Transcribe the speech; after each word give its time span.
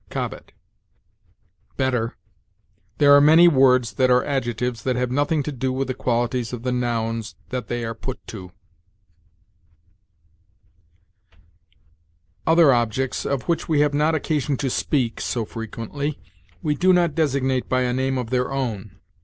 Cobbett. 0.09 0.51
Better: 1.77 2.17
'there 2.97 3.15
are 3.15 3.21
many 3.21 3.47
words 3.47 3.93
that 3.93 4.09
are 4.09 4.25
adjectives 4.25 4.81
that 4.81 4.95
have 4.95 5.11
nothing 5.11 5.43
to 5.43 5.51
do 5.51 5.71
with 5.71 5.87
the 5.89 5.93
qualities 5.93 6.51
of 6.51 6.63
the 6.63 6.71
nouns 6.71 7.35
(that) 7.49 7.67
they 7.67 7.85
are 7.85 7.93
put 7.93 8.19
to.' 8.25 8.51
"'Other 12.47 12.73
objects, 12.73 13.27
of 13.27 13.43
which 13.43 13.69
we 13.69 13.81
have 13.81 13.93
not 13.93 14.15
occasion 14.15 14.57
to 14.57 14.71
speak 14.71 15.21
so 15.21 15.45
frequently, 15.45 16.19
we 16.63 16.73
do 16.73 16.93
not 16.93 17.13
designate 17.13 17.69
by 17.69 17.81
a 17.81 17.93
name 17.93 18.17
of 18.17 18.31
their 18.31 18.51
own.' 18.51 18.97